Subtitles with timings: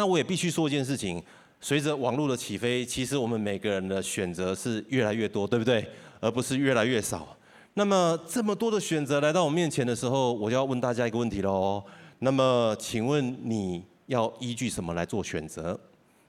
[0.00, 1.22] 那我也必须说一件事情，
[1.60, 5.86] 随着网络的起飞，其实我们每个人的选择是越来越多，对不对？
[6.20, 7.36] 而不是越来越少。
[7.74, 11.84] 那么这么多的选择来到我面前的时候，我就要问大家一个问题喽。
[12.20, 15.78] 那么请问你要依据什么来做选择？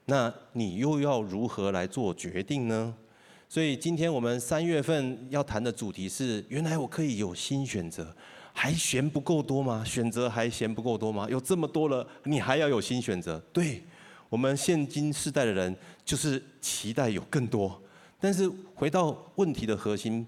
[0.04, 2.94] 那你又要如何来做决定呢？
[3.48, 8.14] 所以今天我们三月份要谈的主题是：原来我可以有新选择，
[8.52, 9.82] 还嫌不够多吗？
[9.84, 11.26] 选择还嫌不够多吗？
[11.30, 13.38] 有这么多了，你还要有新选择？
[13.52, 13.82] 对，
[14.28, 15.74] 我们现今世代的人
[16.04, 17.80] 就是期待有更多。
[18.20, 20.26] 但是回到问题的核心，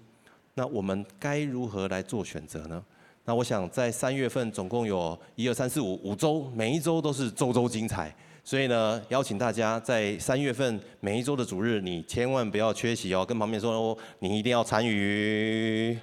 [0.55, 2.83] 那我们该如何来做选择呢？
[3.23, 8.13] 那我想在三月份总共有一二三四五五周，每一周都是周周精彩。
[8.43, 15.97] 所以呢，邀请大家在三月份每一周的主日，你千万不要缺席哦，跟旁边说哦，你一定要参与。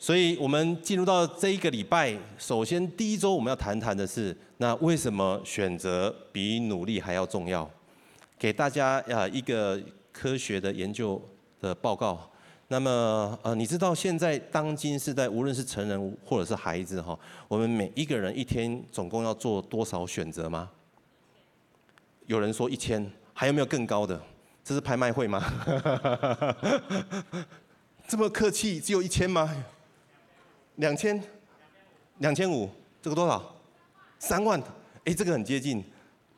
[0.00, 7.68] 所以我们进入到这一个礼拜，首先第一周我们要谈谈的是，那为什么选择比努力还要重要？
[8.38, 9.80] 给大家呀一个
[10.12, 11.20] 科学的研究
[11.60, 12.30] 的报告。
[12.68, 20.70] 那么呃，你知道现在当今时代，无论是成人或者是孩子哈，我们每一个人一天总共要做多少选择吗？
[22.26, 24.20] 有人说一千，还有没有更高的？
[24.62, 25.42] 这是拍卖会吗？
[28.06, 29.64] 这么客气，只有一千吗？
[30.78, 31.22] 两千？
[32.18, 32.68] 两千五？
[33.00, 33.54] 这个多少？
[34.18, 34.60] 三万？
[35.04, 35.84] 哎，这个很接近。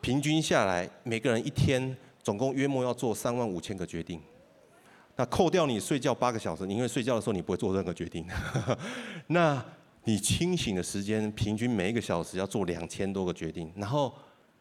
[0.00, 4.20] 平均下来，每个人一天总共约莫要做三万五千个决定。
[5.16, 8.26] 那扣掉你睡觉八个小时，你因为睡觉的时候你不会做任何决定。
[9.28, 9.64] 那
[10.04, 14.12] 你清醒的时间，平均每一个小时要做两千多个决定，然后。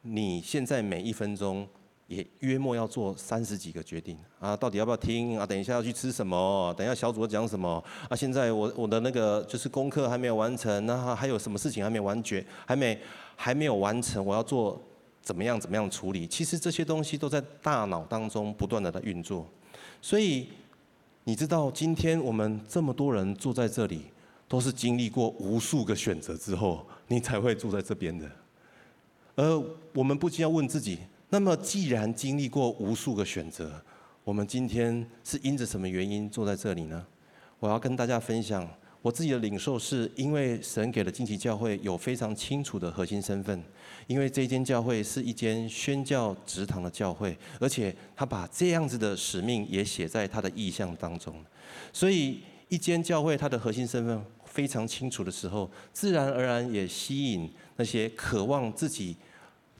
[0.01, 1.67] 你现在每一分钟
[2.09, 5.45] 也约莫要做三十几个决定啊，到底要不要听啊？
[5.45, 6.73] 等一下要去吃什么？
[6.75, 7.81] 等一下小组要讲什么？
[8.09, 12.43] 啊，现在我我的那个就是功课还没有完成，那还有什么事情还没完结？
[12.65, 12.99] 还没
[13.35, 14.81] 还没有完成，我要做
[15.21, 16.25] 怎么样怎么样处理？
[16.25, 19.47] 其实这些东西都在大脑当中不断的在运作，
[20.01, 20.47] 所以
[21.25, 24.05] 你知道今天我们这么多人坐在这里，
[24.47, 28.27] 都是经历过无数个选择之后，你才会坐在这边的。
[29.35, 30.97] 而我们不禁要问自己：
[31.31, 33.79] 那么，既然经历过无数个选择，
[34.23, 37.05] 我们今天是因着什么原因坐在这里呢？
[37.59, 38.67] 我要跟大家分享
[39.03, 43.63] 我自己的领受，是因为神给了惊奇教会有非常清楚的核心身份，
[44.07, 51.35] 因为这间教会是一间宣教职堂的教会，而且他把这样子的使命也写在他的意象当中，
[51.93, 59.15] 所以一间教会它的核心身份非常清楚的时候，自然而然也吸引那些渴望自己。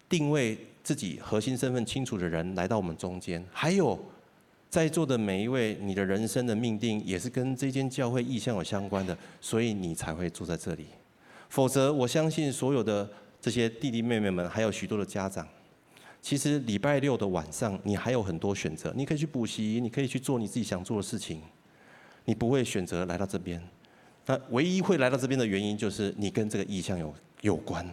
[0.10, 3.98] 定位自己核心身份清楚的人来到我们中间，还有
[4.70, 10.88] 在座的每一位，你的人生的命定也是跟这间教会意向有相关的，所以你才会坐在这里。
[11.50, 13.10] 否则，我相信所有的
[13.40, 15.48] 这些弟弟妹妹们，还有许多的家长，
[16.22, 21.42] 其实礼拜六的晚上，你还有很多选择，你可以去补习，你可以去做你自己想做的事情，
[22.26, 23.62] 你不会选择来到这边。
[24.26, 27.88] 那唯一会来到这边的原因，就是你跟这个意向有有关。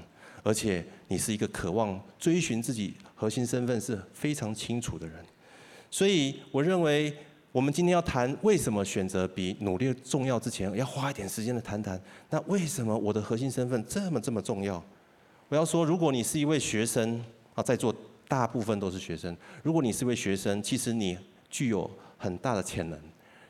[0.46, 5.16] 而且你是一个渴望追寻自己核心身份是非常清楚的人，
[5.90, 7.12] 所以我认为
[7.50, 14.80] 我们今天要谈为什么选择比努力重要之前，要花一点时间的谈谈，那为什么我的核心身份这么这么重要？
[15.48, 17.20] 我要说，如果你是一位学生
[17.54, 17.92] 啊，在座
[18.28, 21.18] 大部分都是学生，如果你是一位学生，其实你
[21.50, 22.96] 具有很大的潜能。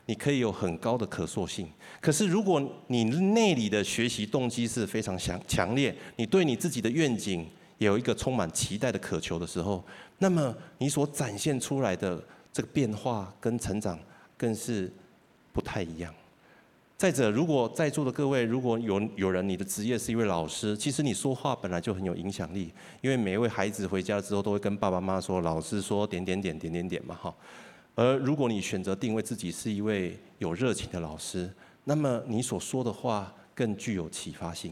[0.07, 1.67] 你可以有很高的可塑性，
[2.01, 7.45] 可是如果你内里的学习动机是非常强强烈，你对你自己的愿景
[7.77, 9.83] 有一个充满期待的渴求的时候，
[10.19, 12.23] 那么你所展现出来的
[12.53, 13.99] 这个变化跟成长
[14.37, 14.91] 更是
[15.51, 16.13] 不太一样。
[16.95, 27.35] 再者，如果在座的各位，如果有有人你的职业是一位老师，其实你说话本来就很有影响力，因为每一位孩子回家之后都会跟爸爸妈妈说，老师说点点点点点点嘛，哈。
[27.97, 31.51] 而如果你选择定位自己是一位有热情的老师，
[31.83, 34.71] 那么你所说的话更具有启发性。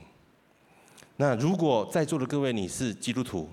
[1.17, 3.49] 那如果在座的各位你是基督徒，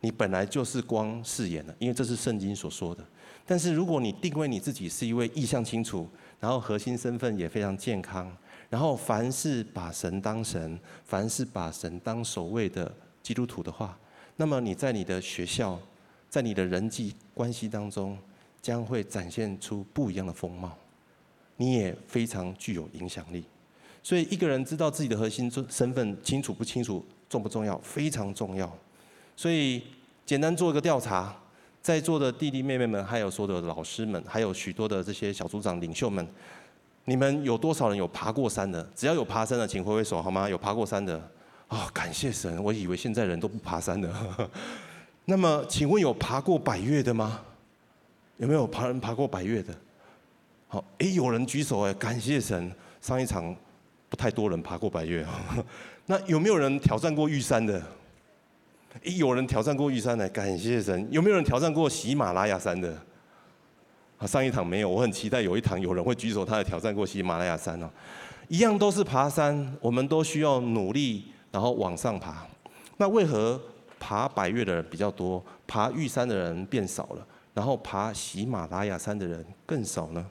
[0.00, 3.04] 你本来就是光饰演的，因为这是圣经所说的。
[3.44, 6.08] 但是如果你定位你自己是一位意向清楚，
[6.38, 8.34] 然后核心身份也非常健康，
[8.70, 12.90] 然后凡是把神当神，凡是把神当首位的
[13.22, 13.98] 基督徒的话，
[14.36, 15.78] 那么你在你的学校，
[16.30, 18.16] 在你的人际关系当中，
[18.62, 20.76] 将会展现出不一样的风貌，
[21.56, 23.44] 你也非常具有影响力。
[24.02, 27.78] 所以，一个人知道自己的核心身份清楚不清楚，重不重要？
[27.78, 28.72] 非常重要。
[29.36, 29.82] 所以，
[30.24, 31.36] 简单做一个调查，
[31.82, 36.26] 在座的弟弟妹妹们，还有所有的老师们，还有许多的这些小组长领袖们，
[37.04, 38.82] 你们有多少人有爬过山的？
[38.94, 40.48] 只要有爬山的，请挥挥手好吗？
[40.48, 41.30] 有爬过山的？
[41.68, 42.62] 哦，感谢神！
[42.64, 44.10] 我以为现在人都不爬山的。
[45.26, 47.42] 那么，请问有爬过百岳的吗？
[48.40, 49.74] 有没有爬人爬过百岳的？
[50.66, 53.54] 好，哎，有人举手哎，感谢神，上一场
[54.08, 55.26] 不太多人爬过百岳。
[56.06, 57.82] 那有没有人挑战过玉山的？
[59.04, 61.06] 哎，有人挑战过玉山的，感谢神。
[61.10, 62.96] 有没有人挑战过喜马拉雅山的？
[64.16, 67.90] 啊，上一堂没有，我很期待有一堂有人会举手，他也挑战过喜马拉雅山哦。
[68.48, 72.46] 一样都是爬山，我们都需要努力，然后往上爬。
[72.96, 73.60] 那为何
[73.98, 77.26] 爬百岳的人比较多，爬玉山的人变少了？
[77.54, 80.24] 然后爬喜马拉雅山的人更少呢？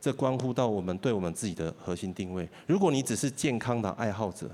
[0.00, 2.46] 这关乎到我们对我们自己的核心定位。
[2.66, 4.50] 如果你只是健康的爱好者，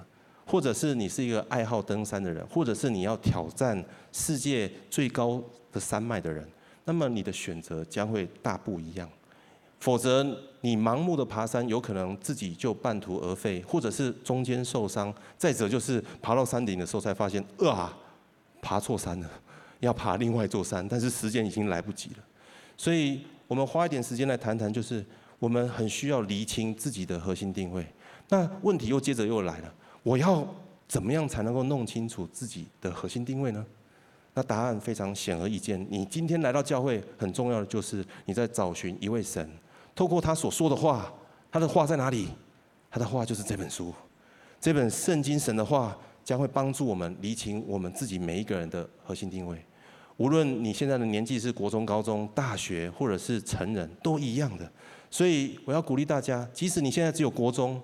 [0.47, 5.43] 或者是你是一个爱好登山的人，或者是你要挑战世界最高
[5.73, 6.47] 的山脉的人，
[6.85, 9.09] 那么你的选择将会大不一样。
[9.81, 10.23] 否则，
[10.61, 15.13] 你盲目的爬山，有可能自己就半途而废，或者是中间受伤。
[15.39, 17.97] 再者就是爬到山顶的时候才发现，啊，
[18.61, 19.31] 爬错山了。
[19.81, 22.17] 要爬另外一座山，但是时间已经来不及了，
[22.77, 25.05] 所以我们花一点时间来谈谈，就是
[25.39, 27.85] 我们很需要厘清自己的核心定位。
[28.29, 30.47] 那问题又接着又来了，我要
[30.87, 33.67] 怎么样才能够弄清楚自己的核心定位呢？
[34.35, 39.51] 那答案非常显而易见，你今天来到教会，很重要的就是你在找寻一位神，
[39.95, 41.13] 透过他所说的话，
[41.51, 42.29] 他的话在哪里？
[42.91, 43.93] 他的话就是这本书，
[44.61, 49.65] 这本圣经神的话将会帮助我们厘清我们自己每一个人的核心定位。
[50.21, 54.71] 无论你现在的年纪是国中、高中、大学，或者是成人，都一样的。
[55.11, 57.81] 所以我要鼓励大家，即使你现在只有国中，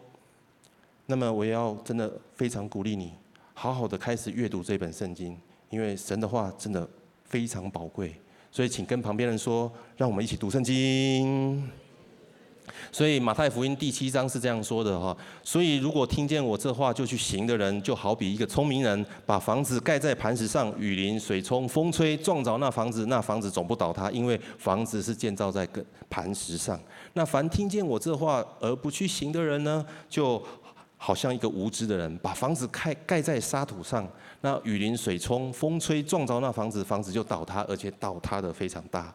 [1.06, 3.10] 那么我也要真的非常鼓励你，
[3.54, 5.34] 好好的开始阅读这本圣经，
[5.70, 6.86] 因为神的话真的
[7.24, 8.14] 非常宝贵。
[8.52, 11.85] 所以请跟旁边人说，让我们一起读圣经。
[12.92, 26.80] 所以马太福音第七章是这样说的哈，所以如果听见我这话就去行的人，就好比一个聪明人，把房子盖在磐石上，雨淋、水冲、风吹，撞着那房子，那房子总不倒塌，因为房子是建造在个磐石上。
[27.12, 30.42] 那凡听见我这话而不去行的人呢，就
[30.96, 34.08] 好像一个无知的人，把房子盖盖在沙土上，
[34.40, 39.14] 那雨淋、水冲、风吹，撞着那房子，房子就倒塌，而且倒塌得非常大。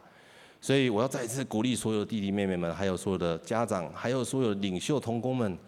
[0.62, 5.58] 所以我要再一次鼓励所有弟弟妹妹们，还有所有的家长，还有所有领袖同工们，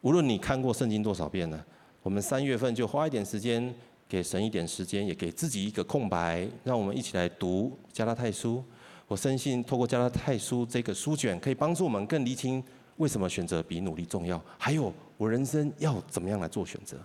[0.00, 1.66] 无论你看过圣经多少遍了，
[2.04, 3.74] 我们三月份就花一点时间，
[4.08, 8.62] 给神一点时间，也给自己一个空白，让我们一起来读加拉太书。
[9.08, 12.62] 我深信，透过加拉太书这个书卷，可以帮助我们更厘清
[12.98, 16.96] 为什么选择比努力重要，还有我人生要怎么样来做选择。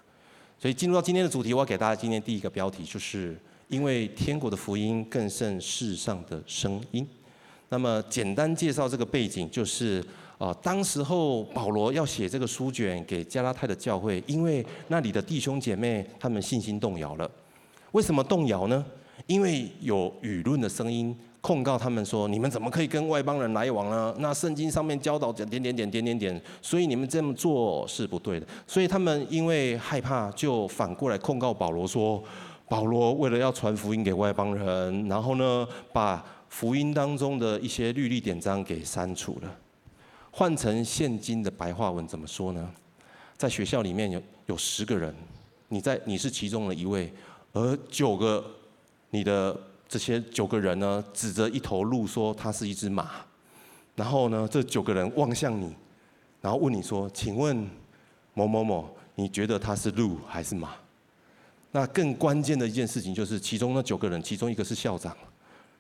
[0.59, 3.35] 所以进入到今天的主题，我要给大家今天第一个标题，就是
[3.69, 7.07] 因为天国的福音更胜世上的声音。
[7.69, 10.03] 那么简单介绍这个背景，就是
[10.37, 17.29] 啊，当时候保罗要写这个书卷给加拉太的教会，因为那里的弟兄姐妹他们信心动摇了。
[17.91, 18.83] 为什么动摇呢？
[19.27, 24.15] 因为有舆论的声音控告他们说：你们怎么可以跟外邦人来往呢？
[24.19, 28.47] 那圣经上面教导点点点点点点点，所以你们这么做是不对的。
[28.65, 32.23] 所以他们因为害怕，就反过来控告保罗说：
[32.69, 39.55] 保罗为了要传福音给外邦人，然后呢，把福音当中的一些律例典章给删除了，
[40.31, 42.71] 换成现今的白话文怎么说呢？
[43.35, 45.15] 在学校里面有有十个人，
[45.67, 47.11] 你在你是其中的一位，
[47.53, 48.45] 而九个
[49.09, 49.57] 你的
[49.87, 53.09] 这些九个人呢，指着一头鹿说它是一只马，
[53.95, 55.73] 然后呢，这九个人望向你，
[56.41, 57.67] 然后问你说：“请问
[58.33, 60.73] 某某某，你觉得它是鹿还是马？”
[61.71, 65.15] 那更关键的一件事情就是，其中那九个人，其中一个是校长。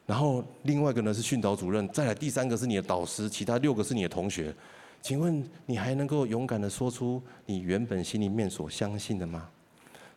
[0.05, 4.53] 然后另外一个呢是训导主任，再来第三个是你的导师，其他六个是你的同学。
[5.01, 9.47] 请问你还能够勇敢地说出你原本心里面所相信的吗？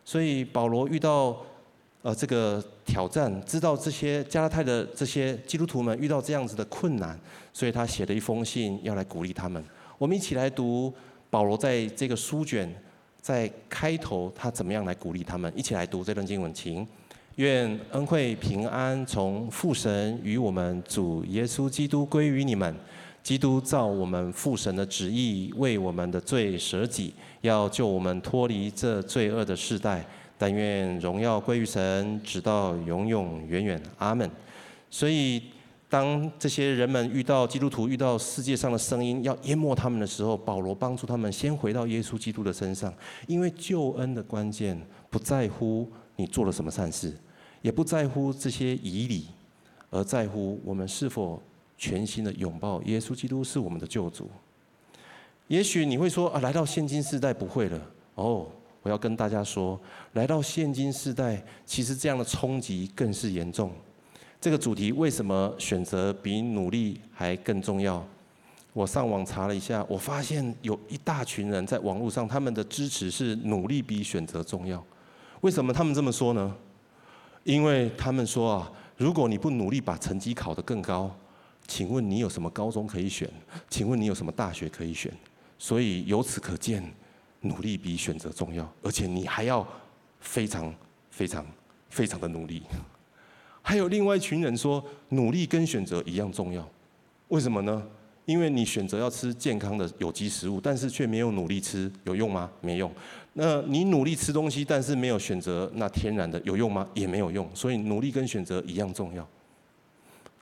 [0.03, 1.37] 所以保罗遇到
[2.01, 7.17] 呃这个挑战，知道这些加拉太的这些基督徒们遇到这样子的困难，
[7.53, 9.63] 所以他写了一封信要来鼓励他们。
[9.97, 10.93] 我们一起来读
[11.29, 12.69] 保罗在这个书卷
[13.23, 16.85] 在开头他怎么样来鼓励他们，一起来读这段经文，请。
[17.37, 22.75] 愿恩惠平安从父神与我们主耶稣基督归于你们。
[23.23, 30.05] 基督照我们父神的旨意，为我们的罪舍己，要救我们脱离这罪恶的世代。
[30.37, 33.81] 但愿荣耀归于神，直到永永远远。
[33.99, 34.29] 阿门。
[34.89, 35.41] 所以，
[35.93, 42.91] 当这些人们遇到基督徒遇到世界上的声音要淹没他们的时候，保罗帮助他们先回到耶稣基督的身上，
[43.27, 44.75] 因为救恩的关键
[45.11, 47.15] 不在乎你做了什么善事，
[47.61, 49.27] 也不在乎这些仪礼，
[49.91, 51.39] 而在乎我们是否
[51.77, 54.27] 全心的拥抱耶稣基督是我们的救主。
[55.47, 57.79] 也许你会说啊，来到现今世代不会了。
[58.15, 58.47] 哦，
[58.81, 59.79] 我要跟大家说，
[60.13, 63.71] 来到现今世代，其实这样的冲击更是严重。
[64.43, 68.05] 这个主题为什么选择比努力还更重要？
[68.73, 74.83] 我上网查了一下，我发现有一大群人在网络上，他们的支持是努力比选择重要。
[75.39, 76.53] 为什么他们这么说呢？
[77.45, 81.09] 因为他们说啊，如果你不努力把成绩考得更高，
[81.65, 83.29] 请问你有什么高中可以选？
[83.69, 85.09] 请问你有什么大学可以选？
[85.57, 86.83] 所以由此可见，
[87.39, 89.65] 努力比选择重要，而且你还要
[90.19, 90.75] 非常
[91.09, 91.45] 非常
[91.89, 92.63] 非常的努力。
[93.63, 96.69] 还有另外一群人说，努力跟选择一样重要，
[97.29, 97.81] 为什么呢？
[98.25, 102.49] 因为你选择要吃健康的有机食物，但是却没有努力吃，有用吗？
[102.61, 102.91] 没用。
[103.33, 106.87] 那你努力吃东西，但是没有选择那天然的，有用吗？
[106.93, 107.49] 也没有用。
[107.53, 109.27] 所以努力跟选择一样重要。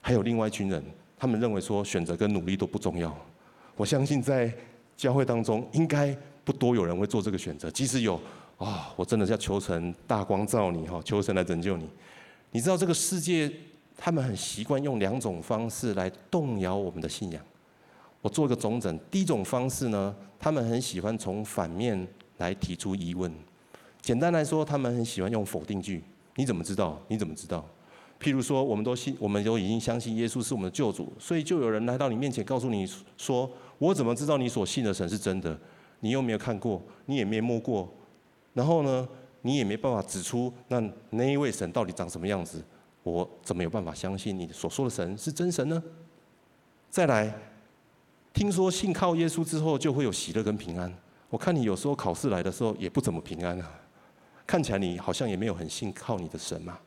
[0.02, 0.84] 还有另外一群人，
[1.18, 3.16] 他们认为说选择跟努力都不重要。
[3.76, 4.54] 我相信在
[4.98, 7.70] 教会当中，应该不多有人会做这个选择。
[7.72, 8.20] 即使有
[8.58, 11.90] 啊、我真的是要求神大光照你哈，求神来拯救你。
[12.52, 13.50] 你知道这个世界，
[13.96, 17.42] 他们很习惯用两种方式来动摇我们的信仰。
[18.22, 23.34] 我做个总整，第一种方式呢，他们很喜欢从反面来提出疑问。
[24.02, 26.04] 简单来说，他们很喜欢用否定句。
[26.36, 27.02] 你怎么知道？
[27.08, 27.66] 你怎么知道？
[28.20, 35.58] 譬如说，我们都信，我们都已经相信耶稣是我们的救主，所以就有人来到你面前，告诉你说：“我怎么知道你所信的神是真的？
[36.02, 37.90] 你又没有看过，你也没摸过，
[38.54, 39.08] 然后呢？”
[39.42, 42.64] 你也没办法指出那那一位神到底长什么样子，
[43.04, 45.82] 我怎么有办法相信你所说的神是真神呢？
[46.90, 47.34] 再来，
[48.34, 50.94] 听说信靠耶稣之后就会有喜乐跟平安，
[51.30, 53.80] 我看你有时候考试来的时候也不怎么平安啊，
[54.46, 56.78] 看起来你好像也没有很信靠你的神嘛。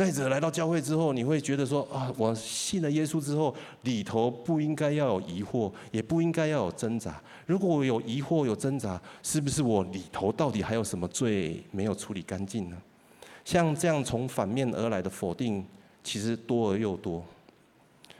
[0.00, 7.20] 再者，来到教会之后，你会觉得说啊，我信了耶稣之后，里头不应该要有疑惑，也不应该要有挣扎。
[7.44, 12.78] 如果我有疑惑、有挣扎，是不是我里头到底还有什么罪没有处理干净呢？
[13.44, 15.62] 像这样从反面而来的否定，
[16.02, 17.22] 其实多而又多。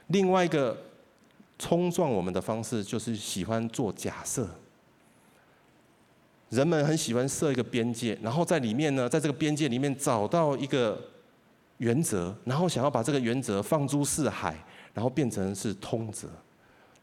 [0.09, 0.77] 另外一个
[1.59, 4.47] 冲撞我们的方式，就是喜欢做假设。
[6.51, 11.01] 人们很喜欢设一个边界，然后在里面呢，在这个边界里面找到一个。
[11.81, 14.55] 原则，然后想要把这个原则放诸四海，
[14.93, 16.29] 然后变成是通则。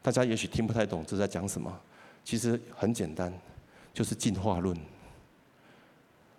[0.03, 1.75] 大家也许听不太懂这在讲什么，
[2.23, 3.33] 其实很简单，
[3.91, 4.77] 就是进化论。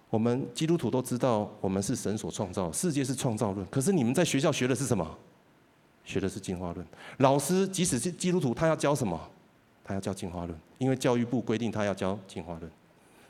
[0.08, 3.66] 我们基督徒都知道，我们是神所创造，世界是创造论。
[3.66, 5.18] 可是你们在学校学的是什么？
[6.04, 6.86] 学的是进化论。
[7.16, 9.20] 老师即使是基督徒，他要教什么？
[9.82, 12.70] 他要教进化论，因为教育部规定他要教进化论。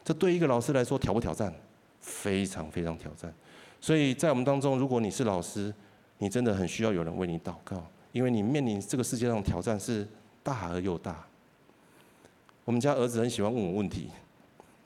[0.05, 1.53] 这对一个老师来说挑不挑战？
[2.01, 3.33] 非常非常挑战。
[3.81, 5.73] 所以在我们当中，如果你是老师，
[6.19, 7.83] 你真的很需要有人为你祷告，
[8.13, 10.07] 因为你面临这个世界上挑战是
[10.43, 11.25] 大而又大。
[12.65, 14.11] 我们家儿子很喜欢问我问题，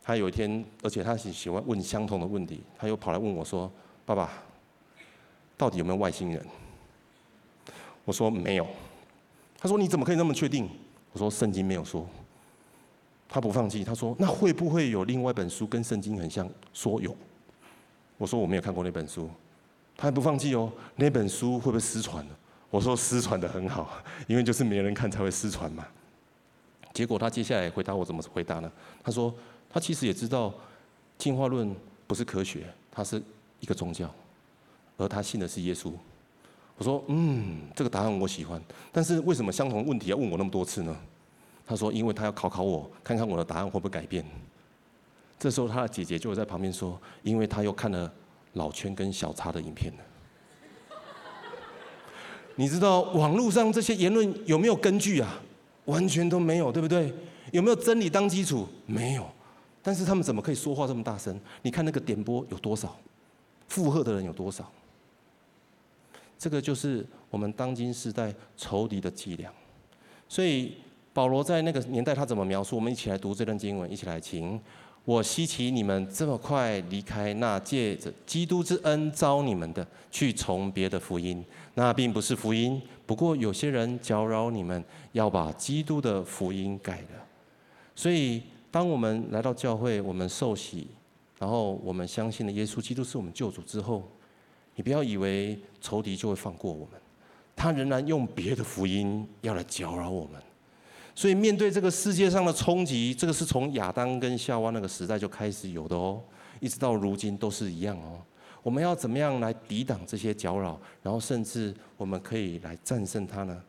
[0.05, 3.71] 他有一天，而且他喜喜欢问相同的问题，他又跑来问我说
[4.05, 4.31] ：“爸爸，
[5.57, 6.47] 到底有没有外星人？”
[8.05, 8.67] 我说：“没有。”
[9.59, 10.69] 他说：“你怎么可以那么确定？”
[11.13, 12.07] 我说：“圣经没有说。”
[13.29, 17.17] 他不放弃，他说：“那会不会有另外一本书跟圣经很像？”说有。
[18.23, 19.29] 我说我没有看过那本书，
[19.97, 20.73] 他还不放弃哦。
[20.95, 22.35] 那本书会不会失传呢？
[22.71, 23.97] 我说失传得很好，
[24.29, 25.85] 因为就是没人看才会失传嘛。
[26.95, 28.71] 结果他接下来回答我怎么回答呢？
[29.03, 29.35] 他说
[29.69, 30.55] 他其实也知道
[31.19, 31.75] 进化论
[32.07, 33.21] 不是科学，它是
[33.59, 34.09] 一个宗教，
[34.97, 35.93] 而他信的是耶稣。
[36.79, 38.63] 我说嗯，这个答案我喜欢，
[38.93, 40.97] 但是为什么相同问题要问我那么多次呢？
[41.67, 44.25] 他说因为他要考考我，看看我的答案会不会改变。
[45.43, 48.09] 这时候，他的姐姐就在旁边说：“因为他又看了
[48.53, 49.99] 老圈跟小叉的影片了。
[52.55, 55.43] ”你知道网络上这些言论有没有根据啊？
[55.87, 57.13] 完全都没有，对不对？
[57.51, 58.69] 有没有真理当基础？
[58.87, 59.27] 没有。
[59.83, 61.37] 但是他们怎么可以说话这么大声？
[61.63, 62.97] 你看那个点播有多少，
[63.67, 64.71] 附和的人有多少？
[66.39, 69.53] 这个就是我们当今时代仇敌的伎俩。
[70.29, 70.77] 所以
[71.13, 72.77] 保罗在那个年代他怎么描述？
[72.77, 74.61] 我们一起来读这段经文，一起来听。
[75.05, 81.45] 我希奇你们这么快离开那借着基督之恩招你们的，去从别的福音，
[81.75, 82.81] 那并不是福音。
[83.05, 87.27] 不过有些人搅扰你们，要把基督的福音改了。
[87.97, 90.87] 所以，当我们来到教会，我们受洗，
[91.39, 94.09] 然后我们相信了耶稣基督是我们救主之后，
[94.77, 97.01] 你不要以为仇敌就会放过我们，
[97.57, 100.41] 他仍然用别的福音要来搅扰我们。
[101.15, 106.21] 所以，面对这个世界上的冲击，这个是从亚当跟夏娃那个时代就开始有的哦，
[106.59, 108.19] 一直到如今都是一样哦。
[108.63, 113.63] 我们要怎么样来抵挡这些搅扰，然后甚至我们可以来战胜它呢？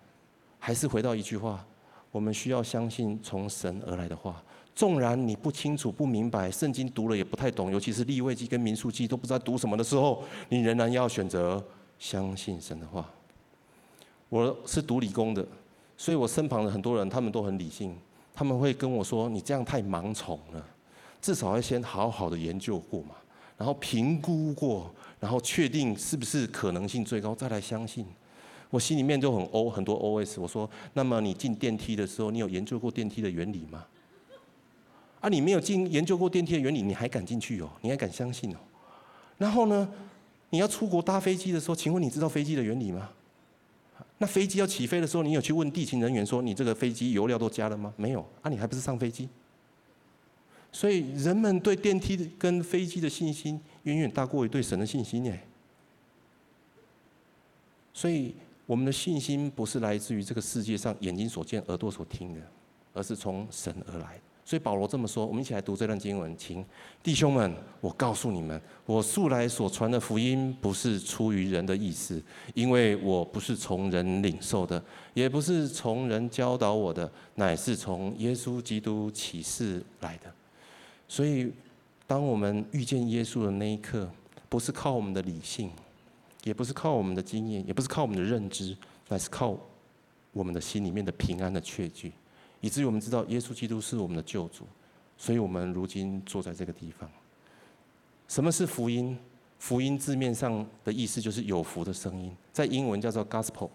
[0.60, 1.66] 还是回到一句话，
[2.12, 4.42] 我们需要相信从神而来的话，
[4.74, 11.62] 纵然你不清楚、不明白，圣经读了也不太懂，尤其是立位记跟民数记都不知道读什么的时候，你仍然要选择
[12.00, 13.10] 相信神的话。
[14.30, 15.46] 我是读理工的，
[15.98, 17.96] 所以我身旁的很多人他们都很理性，
[18.34, 20.66] 他们会跟我说：“你这样太盲从了，
[21.22, 23.16] 至少要先好好的研究过嘛，
[23.58, 28.06] 然后评估过，然后确定是不是可能性最高，再来相信。”
[28.70, 33.86] 我心里面就很 O 很多 OS，我说：“那么你进电梯的时候，你有研究过电梯的原理吗？”
[35.22, 37.70] 啊，你没有进研究过电梯的原理，你还敢进去哦？
[37.82, 38.58] 你还敢相信哦？
[39.38, 39.88] 然后呢，
[40.50, 43.12] 你要出国搭飞机的时候，请问你知道飞机的原理吗？
[44.20, 47.94] 那飞机要起飞的时候，你有去问地勤人员说你这个飞机油料都加了吗？
[47.98, 49.28] 没有啊，你还不是上飞机？
[50.72, 55.40] 所以人们对电梯跟飞机的信心远远大过于对神的信心耶。
[57.94, 58.34] 所以
[58.66, 62.42] 我们的信心不是来自于这个世界上眼睛所见、耳朵所听的，
[62.94, 64.20] 而是从神而来。
[64.46, 66.64] 所以保罗这么说，我们一起来读这段经文，请
[67.02, 72.22] 弟兄们，我告诉你们，我素来所传的福音不是出于人的意思，
[72.54, 74.84] 因为我不是从人领受的，
[75.14, 80.30] 也不是从人教导我的，乃是从耶稣基督启示来的。
[81.08, 81.50] 所以，
[82.06, 84.10] 当我们遇见耶稣的那一刻，
[84.50, 85.72] 不是靠我们的理性，
[86.44, 88.76] 也不是靠我们的经验，也不是靠我们的认知，
[89.08, 89.58] 乃是靠
[90.34, 92.12] 我们的心里面的平安的确据。
[92.64, 94.66] 以至于我们知道耶稣基督是我们的救主，
[95.18, 97.10] 所以我们如今坐在这个地方。
[98.30, 99.18] 什么是福音？
[99.60, 103.70] 福音字面上的意思就是有福的声音，在英文叫做 gospel，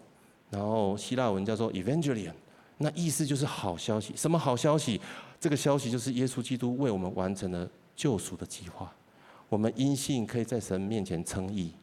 [0.49, 2.33] 然后希腊文叫做 evangelion，
[2.79, 4.11] 那意思就是好消息。
[4.15, 4.99] 什么好消息？
[5.39, 8.91] 这个消息就是耶稣基督为我们完成了救赎的计划，
[9.49, 11.73] 我们因信可以在神面前称义，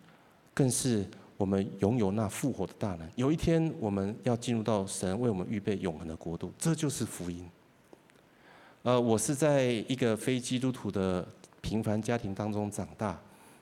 [0.53, 1.07] 更是。
[1.37, 7.47] 我们拥有那复活的大能，有一天我们要进入到神为我们预备永恒的国度，这就是福音。
[8.83, 11.27] 呃，我是在一个非基督徒的
[11.61, 13.21] 平凡家庭当中长大。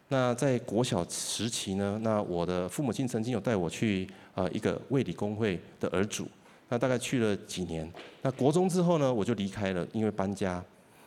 [0.08, 6.28] 那在国小时期呢，那我的父母亲曾经有带我去呃一个卫理公会的儿主，
[6.68, 7.90] 那大概去了几年。
[8.22, 10.62] 那国中之后呢，我就离开了，因为搬家。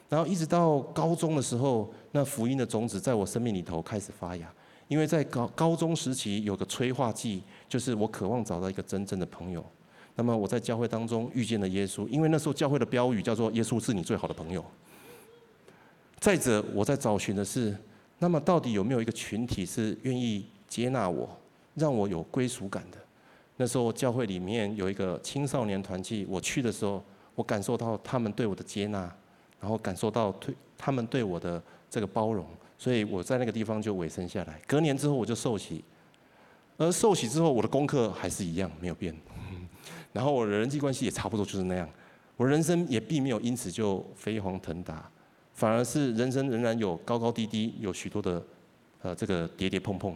[0.09, 4.51] 然后一直到高中的时候，那福音的种子在我生命里头开始发芽。
[4.87, 9.63] 因为在高高中时期有个催化剂，就是我渴望找到一个真正的朋友。
[10.15, 14.63] 那么我在教会当中遇见了耶稣，因为那时候教会的标语叫做“耶稣是你最好的朋友”。
[16.19, 17.77] 再者，我在找寻的是，
[18.17, 21.29] 那么到底有没有一个群体是愿意接纳我，
[21.75, 22.97] 让我有归属感的？
[23.57, 27.03] 那时候教会里面有一个青少年团契，我去的时候，
[27.35, 28.99] 我感受到他们对我的接纳，
[29.59, 32.43] 然后感受到对他们对我的这个包容。
[32.77, 34.59] 所以我在那个地方就委身下来。
[34.67, 35.83] 隔年之后我就受洗，
[36.77, 39.15] 而受洗之后我的功课还是一样没有变，
[40.13, 41.89] 然后我的人际关系也差不多就是那样。
[42.35, 45.09] 我人生也并没有因此就飞黄腾达，
[45.55, 48.43] 反而是人生仍然有高高低低，有许多的
[49.01, 50.15] 呃这个跌跌碰碰。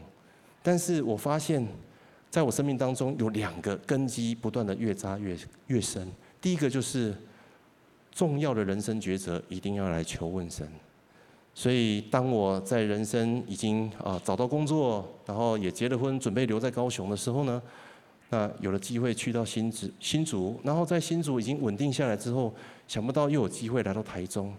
[0.61, 1.67] 但是我发现，
[2.29, 6.07] 在我生命当中有两个根基不断的越扎越越深。
[6.39, 7.15] 第一个就是
[8.11, 10.71] 重要的人生抉择一定要来求问神。
[11.53, 17.61] 所以，当我在人生已经啊找到工作，然后也结了婚，准备留在高雄的时候呢，
[18.29, 22.53] 那有了机会去到新竹，新竹，然后在新竹已经稳定下来之后，
[22.87, 24.53] 想不到又有机会来到台中，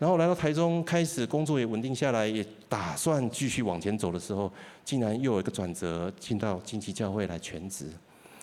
[0.00, 4.52] 然后来到台中开始工作也稳定下来，也打算继续往前走的时候，
[4.84, 7.86] 竟然又有一个转折，进到金旗教会来全职，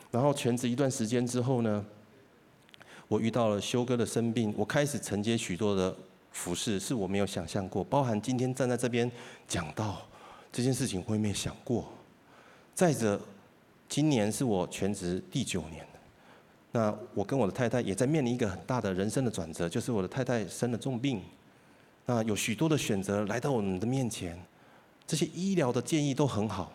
[0.10, 1.86] 然后全职一段时间之后呢，
[3.10, 5.94] 我遇到了修哥的生病，我开始承接许多的。
[6.32, 9.10] 服饰是我没有想象过，包含今天站在这边
[9.48, 10.02] 讲到
[10.52, 11.92] 这件事情，我也没想过。
[12.74, 13.20] 再者，
[13.89, 15.86] 今年是我全职第九年，
[16.72, 21.22] 那我跟我的太太也在面临一个很大的人生的转折，就是我的太太生了重病，
[22.06, 24.39] 那有许多的选择来到我们的面前，
[25.06, 26.72] 这些医疗的建议都很好，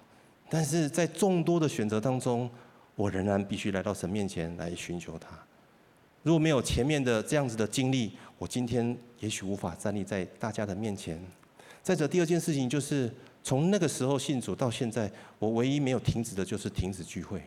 [0.51, 2.51] 但是在众多的选择当中，
[2.97, 5.29] 我仍然必须来到神面前来寻求他。
[6.23, 11.21] 如果没有前面的这样子的经历，我今天也许无法站立在大家的面前。
[11.83, 17.43] 再者，第二件事情就是从那个时候信主到现在，我唯一没有停止的就是停止聚会。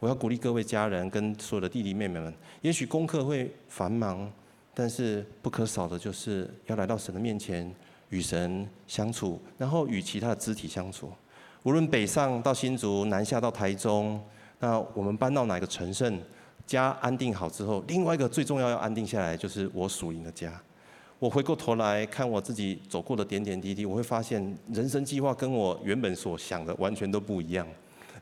[0.00, 4.30] 我要鼓励各位家人跟所有的弟弟妹妹们，也许功课会繁忙，
[4.72, 7.70] 但是不可少的就是要来到神的面前
[8.10, 11.12] 与神相处，然后与其他的肢体相处。
[11.64, 14.22] 无论北上到新竹，南下到台中，
[14.60, 16.18] 那我们搬到哪个城镇？
[16.68, 20.52] 家安定好之后，另外一个最重要要安定下来，就是我属灵的家。
[21.18, 27.66] 我回过头来看我自己走过的点点滴滴，我会发现人生计划跟我原本所想的完全都不一样，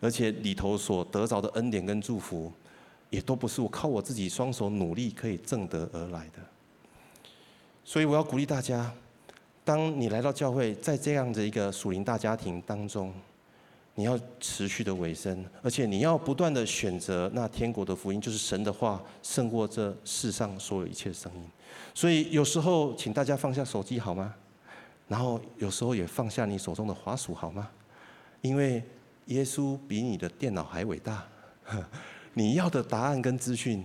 [0.01, 2.51] 而且里头所得着的恩典跟祝福，
[3.11, 6.39] 也都不是我靠我自己双手努力可以挣得而来的。
[7.85, 8.91] 所以我要鼓励大家，
[9.65, 13.13] 当你来到教会，在这样的一个属灵大家庭当中，
[13.97, 21.43] 你要持续的委身，而且你要不断的选择那天国的福音，就是神的话胜过这世上所有一切声音。
[21.95, 24.35] 所以有时候，请大家放下手机好吗？
[25.09, 27.69] 然后有时候也放下你手中的滑鼠好吗？
[28.43, 28.83] 因为
[29.27, 31.27] 耶稣比你的电脑还伟大。
[32.35, 33.83] 你要的答案跟资讯，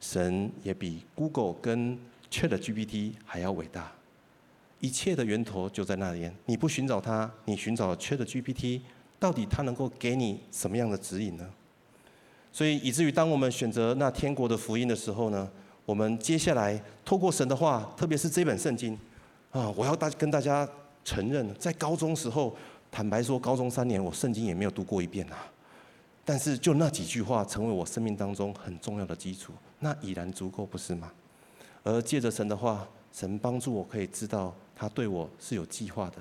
[0.00, 1.98] 神也比 Google 跟
[2.30, 3.92] ChatGPT 还要伟大。
[4.80, 6.30] 一切的源头就在那里。
[6.46, 8.80] 你不寻找他，你寻找 ChatGPT，
[9.20, 11.48] 到底他能够给你什么样的指引呢？
[12.50, 15.48] 所以以至于当我们选择那天国的福音的时候呢，
[15.86, 18.98] 我们接下来透过神的话，特别是这本圣经。
[19.52, 19.68] 啊！
[19.76, 20.64] 我要大跟大家
[21.04, 22.56] 承认，在高中时候，
[22.88, 25.34] 坦白说，高中三年我圣经也没有读过一遍呐。
[26.24, 31.10] 但是就那几句话，成为我生命当中很重要的基础，那已然足够，不是吗？
[31.82, 36.18] 而借着神的话，神帮助我可以知道他对我是有计划的。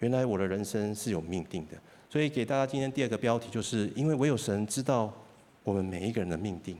[0.00, 1.76] 原来我的人生是有命定的。
[2.12, 5.10] 所以给大家今天第二个标题，就是因为唯有神知道
[5.64, 6.76] 我们每一个人的命定。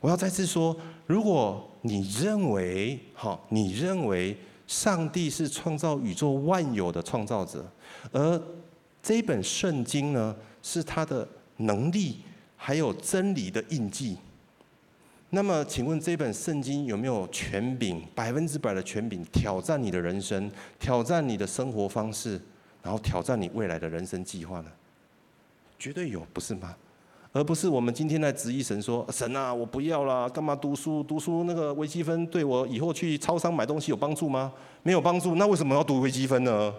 [0.00, 4.36] 我要再次说，如果你认为，好，你认为。
[4.66, 7.64] 上帝是创造宇宙万有的创造者，
[8.12, 8.38] 而
[9.02, 12.18] 这本圣经呢，是他的能力
[12.54, 14.18] 还有真理的印记。
[15.30, 22.38] 那么，请问这本圣经有没有权柄，百分之百的权柄，挑战你的人生，挑战你的生活方式，
[22.88, 24.72] 然后挑战你未来的人生计划呢？
[25.78, 26.74] 绝对有，不是吗？
[27.34, 31.02] 而不是我们今天来质疑神说：“神啊，我不要了，干嘛读书？
[31.02, 34.50] 读书那个微积分对我以后去超商买东西有帮助吗？
[34.82, 36.74] 没有帮助，那为什么要读微积分呢？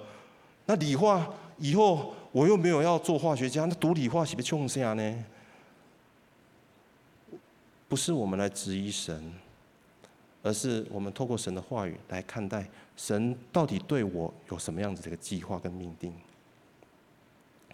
[0.65, 5.26] 那理化以后我又没有要做化学家，那读理化岂不穷啥呢？
[7.88, 9.32] 不是我们来质疑神，
[10.41, 16.13] 而是我们透过神的话语来看待神到底对我有什么样子的一个计划跟命定。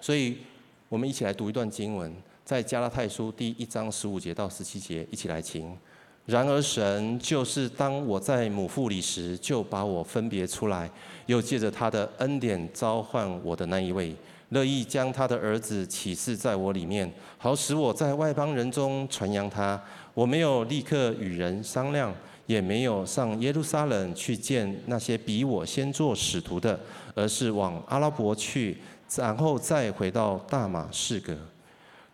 [0.02, 0.38] 所以，
[0.90, 2.14] 我们一起来读一段经文。
[2.44, 5.76] 在加拉太书第一章十五节到十七节，一起来听。
[6.28, 10.88] 然而神就是当我在母腹里时，就把我分别出来，
[11.26, 14.16] 又借着他的恩典召唤我的那一位，
[14.50, 19.82] 乐意将他的儿子启示在我里面，好使我在外邦人中传扬他。
[20.14, 22.14] 我没有立刻与人商量，
[22.46, 26.80] 也没有上耶路撒冷去见那些比我先做使徒的，
[27.16, 28.78] 而是往阿拉伯去，
[29.16, 31.36] 然后再回到大马士革。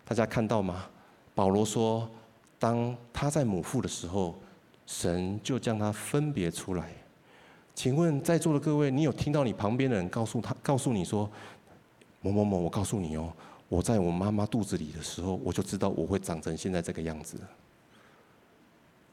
[0.06, 0.86] 大家看到吗？
[1.34, 2.10] 保罗说，
[2.60, 4.36] 当他在母腹的时候，
[4.86, 6.90] 神就将他分别出来。
[7.74, 11.30] 请问在座的各位，你有听到你旁边的人告诉他、告诉你说，
[12.22, 13.32] 某某某，我告诉你哦，
[13.70, 17.38] 我在我妈妈肚子里的时候，我就知道我会长成现在这个样子。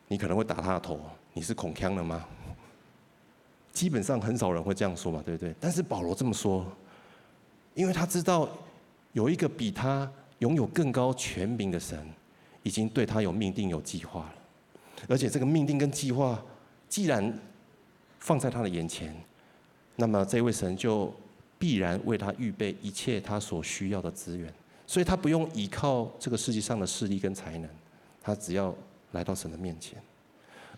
[0.09, 1.01] 你可能会打他的头，
[1.33, 2.27] 你是恐腔了吗？
[3.73, 5.55] 基本上很少人会这样说嘛，对不对？
[5.61, 6.67] 但是保罗这么说，
[7.75, 8.49] 因为他知道
[9.13, 10.11] 有一个比他。
[10.39, 11.99] 拥有更高权柄的神，
[12.63, 14.35] 已经对他有命定、有计划了。
[15.09, 16.41] 而且这个命定跟计划，
[16.89, 17.37] 既然
[18.21, 19.13] 放在他的眼前，
[19.97, 21.13] 那么这位神就
[21.59, 24.55] 必然为他预备一切他所需要的资源。
[24.87, 27.69] 所以他不用依靠这个世界上的势力跟才能，
[28.23, 28.73] 他只要
[29.13, 30.01] 来到神的面前。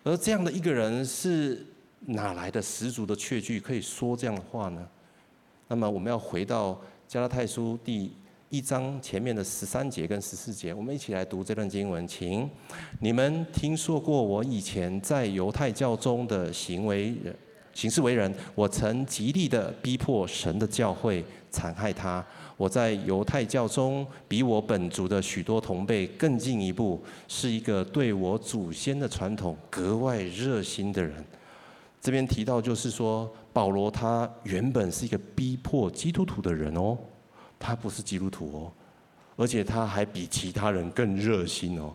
[0.03, 1.65] 而这样的一个人是
[2.07, 4.87] 哪来的十足的确据可以说这样的话呢？
[5.67, 8.11] 那么我们要回到加拉太书第。
[8.53, 12.49] 一章前面的十三节跟十四节，我们一起来读这段经文，请
[12.99, 17.33] 你们听说过我以前在犹太教中的行为人、
[17.73, 22.21] 行事为人，我曾极力的逼迫神的教会，残害他。
[22.57, 31.23] 我在犹太教中比我本族的许多同辈更进一步，是一个对我祖先的传统格外热心的人。
[32.01, 36.97] 这边提到就是说，保罗他原本是一个逼迫基督徒的人哦。
[37.59, 38.71] 他不是基督徒哦，
[39.35, 41.93] 而且他还比其他人更热心哦。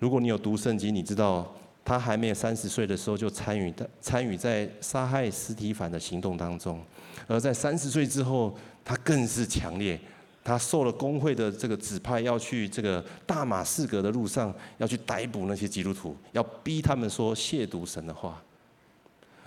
[0.00, 6.80] 如果你有读圣经，你知道他还没有三十岁的时候就参与的参与在杀害斯提凡的行动当中，
[7.28, 8.52] 而在三十岁之后，
[8.84, 9.98] 他更是强烈。
[10.46, 18.42] 他受了公会的这个指派，要去这个大马士革的路上，要去逮捕那些基督徒，要逼他们说亵渎神的话。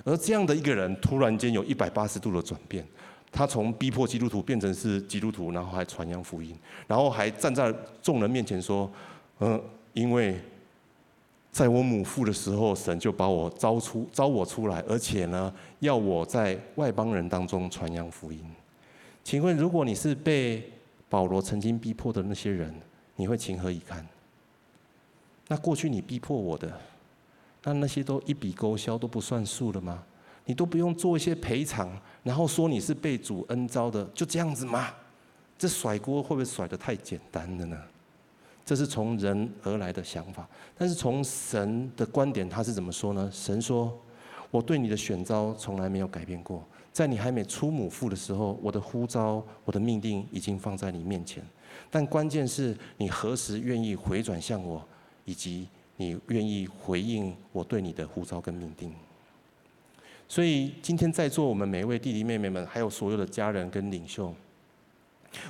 [0.03, 2.83] 而这样的一个人，突然间有一百八十度的转变。
[3.31, 7.71] 他从逼迫基督徒变成是基督徒，然后还传扬福音，然后还站在
[8.01, 8.91] 众人面前说
[9.39, 9.61] ：“嗯，
[9.93, 10.39] 因为
[11.51, 18.43] 在我母腹的时候，神就把我招出招我出来，而且呢，要我在外邦人当中传扬福音。”
[19.27, 20.71] 请问，如果你是被
[21.09, 22.73] 保罗曾经逼迫的那些人，
[23.17, 24.07] 你会情何以堪？
[25.49, 26.79] 那过去你逼迫我的，
[27.65, 30.01] 那那些都一笔勾销，都不算数了吗？
[30.45, 31.91] 你都不用做一些赔偿，
[32.23, 34.93] 然后说你是被主恩招的，就这样子吗？
[35.57, 37.77] 这甩锅会不会甩得太简单了呢？
[38.65, 43.29] 这是从人而来的想法，但是从神的观点，他是怎么说呢？
[43.33, 43.93] 神说
[44.51, 46.65] ：“我对你的选召从来没有改变过，
[46.97, 51.43] 在你还没出母腹的时候，我的呼召、我的命定已经放在你面前。
[51.91, 54.83] 但关键是你何时愿意回转向我，
[55.23, 58.91] 以及你愿意回应我对你的呼召跟命定。”
[60.27, 64.33] 所以今天在座我们每一位弟弟妹妹们，还有所有的家人跟领袖，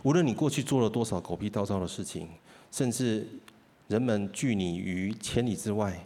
[0.03, 2.27] 无论你过去做了多少狗屁倒灶的事情。
[2.69, 3.25] 甚至
[3.87, 6.05] 人们拒你于千里之外，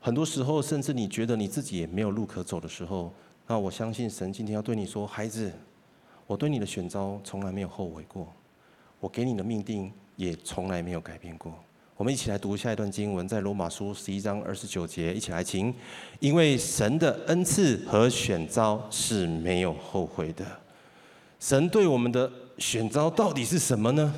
[0.00, 3.12] 很多时候，甚至你觉得你自己也没有路可走的时候，
[3.50, 5.52] 那我相信神今天要对你说：“孩子，
[6.24, 8.32] 我对你的选召从来没有后悔过，
[9.00, 11.52] 我给你的命定也从来没有改变过。”
[11.98, 15.74] 我们一起来读下一段经文，在罗马书十一章二十九节，一起来请。
[16.20, 20.46] 因为神的恩赐和选召是没有后悔的。
[21.40, 24.14] 神对我们的选召到底是什么呢？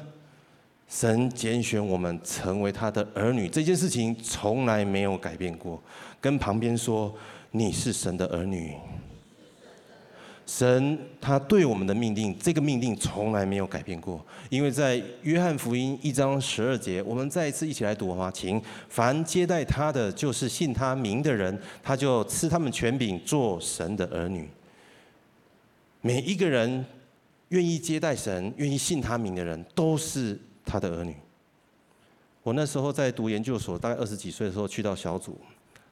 [0.87, 5.83] 神拣选我们成为他的儿女，这件事情从来没有改变过。
[6.21, 7.11] 跟旁边说，
[7.53, 8.77] 你是神的儿女。
[10.53, 14.25] 神他对我们的命定，这个命定从来没有改变过。
[14.51, 18.31] 因为在约翰福音一章十二节，我们再一次一起来读好吗？
[18.31, 24.49] 请，凡接待他的，就是信他名的人，他就赐他们权柄做神的儿女。
[26.01, 26.85] 每一个人
[27.49, 30.39] 愿意接待神、愿意信他名的人，都是。
[30.65, 31.13] 他的儿女，
[32.45, 35.37] 我那时候在读研究所，大概二十几岁的时候去到小组，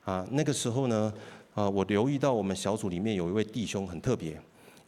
[0.05, 1.13] 啊，那个时候呢，
[1.55, 4.41] 啊，我留意到我们小组里面有一位弟兄很特别，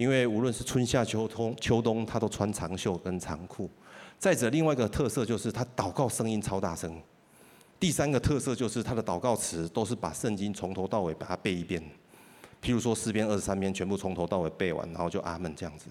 [0.02, 3.70] 因为无论是春夏秋冬，秋冬他都穿长袖跟长裤。
[4.18, 7.00] 再者，另外一个特色就是他祷告声音超大声。
[7.78, 11.80] 第三个特色就是他的祷告词都是把圣经从头到尾把它背一遍，
[12.60, 15.86] 譬如说诗篇二十三篇全部从头到尾背完，然后就阿门这样子。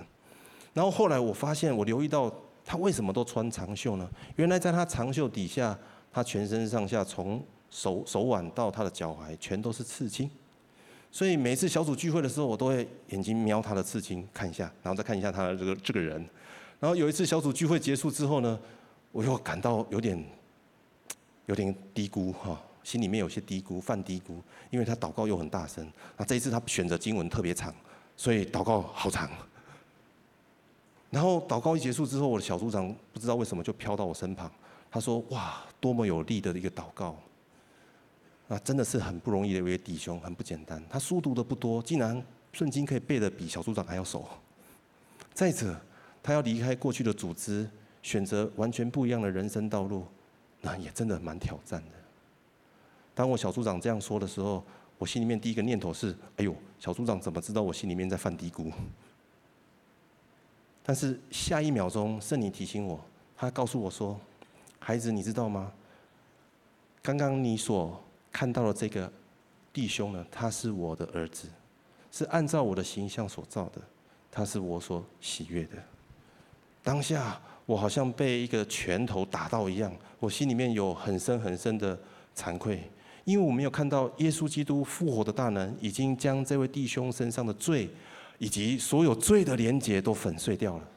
[0.74, 2.30] 然后后来我发现，我留意到。
[2.64, 4.08] 他为什么都穿长袖呢？
[4.36, 5.78] 原来在他长袖底下，
[6.14, 10.30] 他全身上下从手手腕到他的脚踝全都是刺青。
[11.12, 16.26] 所以每次小组聚会的时候，我都会眼睛瞄他的刺青看一下，然后再看一下他的这个这个人。
[16.80, 18.58] 然后有一次小组聚会结束之后呢，
[19.12, 20.24] 我又感到有点
[21.48, 25.86] 有点低估哈，心里面有些低估，犯低估，因为他祷告又很大声。
[26.16, 27.76] 那这一次他选择经文特别长，
[28.16, 29.30] 所以祷告好长。
[31.10, 34.50] 然后祷告一结束之后，我的小组长不知道为什么就飘到我身旁，
[34.90, 37.18] 他说：“哇，多么有力的一个祷告！
[38.52, 40.84] 啊，真的是很不容易的一位弟兄，很不简单。
[40.90, 44.28] 他书读的不多，竟然圣经可以背得比小组长还要熟。
[45.34, 45.80] 再者，
[46.22, 47.66] 他要离开过去的组织，
[48.04, 50.04] 选择完全不一样的人生道路，
[50.60, 51.92] 那也真的蛮挑战的。
[53.16, 54.62] 当我小组长这样说的时候，
[54.98, 58.70] 我心里面第一个念头是：哎呦，小组长怎么知道我心里面在犯嘀咕？”
[60.84, 63.00] 但是下一秒钟，圣灵提醒我，
[63.38, 64.20] 他告诉我说
[64.78, 65.72] ：“孩子，你知道吗？
[67.02, 69.12] 刚刚你所看到了这个
[69.74, 71.48] 弟兄呢，他是我的儿子，
[72.12, 73.82] 是按照我的形象所造的，
[74.32, 75.72] 他是我所喜悦的。”
[76.84, 82.00] 当下我好像被一个拳头打到一样，我心里面有很深很深的
[82.36, 82.82] 惭愧，
[83.26, 87.90] 因为我没有看到耶稣基督复活的大能，已经将这位弟兄身上的罪。
[88.44, 90.88] 以及所有罪的连结都粉碎掉了，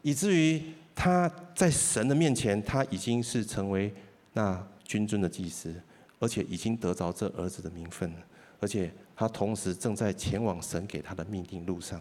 [0.00, 0.62] 以至于
[0.94, 3.92] 他在神的面前，他已经是成为
[4.32, 5.74] 那君尊的祭司，
[6.22, 8.18] 而且已经得着这儿子的名分了，
[8.60, 12.00] 而且他同时正在前往神给他的命定路上。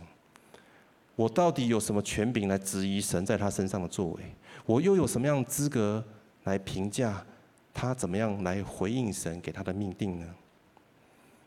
[1.16, 4.22] 我到底有什么权柄来质疑神在他身上的作为？
[4.64, 6.04] 我又有什么样资格
[6.44, 7.26] 来评价
[7.74, 10.26] 他怎么样来回应神给他的命定呢？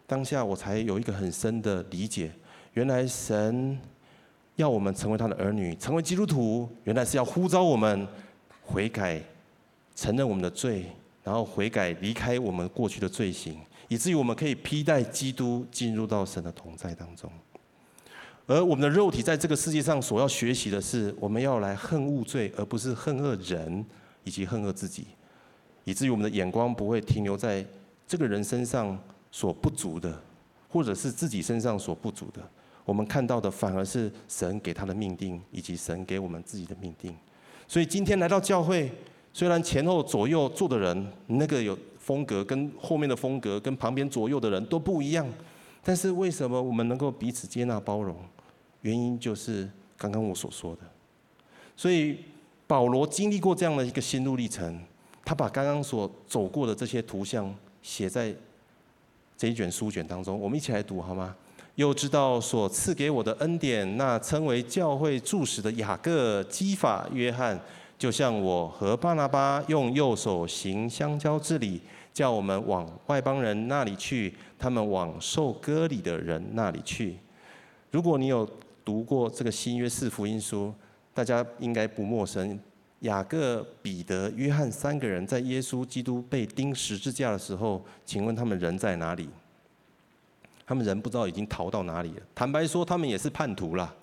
[0.05, 2.33] 当下我才有一个很深的理解。
[2.73, 3.79] 原来神
[4.57, 8.05] 要我们成为他的儿女，成为基督徒，原来是要呼召我们
[8.65, 9.23] 悔改，
[9.95, 10.87] 承认我们的罪，
[11.25, 13.59] 然后悔改离开我们过去的罪行，
[13.89, 17.29] 以至于我们可以披戴基督进入到神的同在当中。
[18.47, 23.83] 而我们的肉体在这个世界上所要学习的是，我们要来恨恶罪，而不是恨恶人
[24.23, 25.07] 以及恨恶自己，
[25.85, 27.65] 以至于我们的眼光不会停留在
[28.07, 28.99] 这个人身上
[29.33, 30.23] 所不足的，
[30.69, 32.47] 或者是自己身上所不足的。
[32.85, 37.17] 我们看到的反而是神给他的命定，以及神给我们自己的命定。
[37.67, 38.93] 所以今天来到教会，
[39.35, 45.27] 虽然前后左右坐的人那个有风格，跟后面的风格跟旁边左右的人都不一样，
[45.83, 48.17] 但是为什么我们能够彼此接纳包容？
[48.83, 50.83] 原因就是刚刚我所说的。
[51.77, 52.17] 所以
[52.69, 54.81] 保罗经历过这样的一个心路历程，
[55.25, 58.33] 他把刚刚所走过的这些图像写在
[59.37, 61.35] 这一卷书卷当中，我们一起来读好吗？
[61.75, 67.61] 又知道所赐给我的恩典，那称为教会柱石的雅各、基法、约翰，
[68.05, 71.81] 就像我和巴拿巴用右手行相交之礼，
[72.13, 77.17] 叫我们往外邦人那里去，他们往受割礼的人那里去。
[77.91, 78.47] 如果你有
[78.85, 80.71] 读过这个新约四福音书，
[81.15, 82.61] 大家应该不陌生。
[83.01, 89.31] 雅各、彼得、约翰三个人在耶稣基督被钉十字架的时候，请问他们人在哪里？
[90.67, 92.23] 他们人不知道已经逃到哪里了。
[92.35, 93.95] 坦白说，他们也是叛徒啦。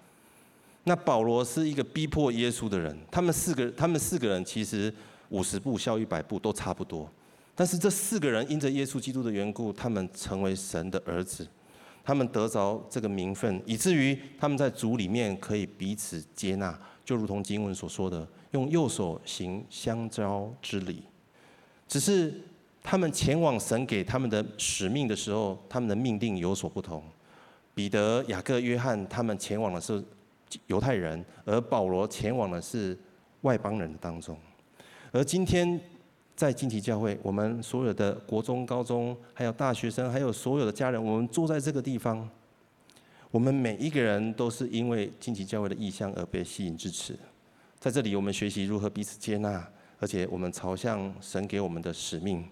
[0.83, 2.97] 那保罗是一个逼迫耶稣的人。
[3.09, 4.93] 他们四个，他们四个人其实
[5.29, 7.09] 五十步笑一百步都差不多。
[7.55, 11.47] 但是这四个人因着耶稣基督的缘故，他们成为神的儿子，
[12.03, 21.03] 他们得着这个名分，以至于他们在主里面可以彼此接纳，就如同经文所说的，用右手行相交之礼。
[21.87, 22.33] 只是。
[22.83, 27.03] 他们前往神给他们的使命的时候，他们的命定有所不同。
[27.75, 30.03] 彼得、雅各、约翰，他们前往的是
[30.67, 32.97] 犹太人，而保罗前往的是
[33.41, 34.37] 外邦人当中。
[35.11, 35.79] 而今天
[36.35, 42.27] 在金旗教会，我们所有的国中、高中，还有大学生，还有所有的家人，我们坐在这个地方，
[43.29, 47.17] 我们每一个人都是因为金旗教会的异象而被吸引至此。
[47.79, 49.67] 在这里，我们学习如何彼此接纳，
[49.99, 52.43] 而且我们朝向神给我们的使命。